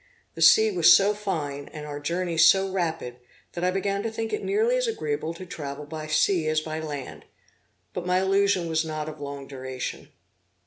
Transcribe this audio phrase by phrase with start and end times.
[0.33, 3.17] The sea was so fine, and our journey so rapid,
[3.53, 6.79] that I began to think it nearly as agreeable to travel by sea as by
[6.79, 7.25] land;
[7.93, 10.07] but my illusion was not of long duration.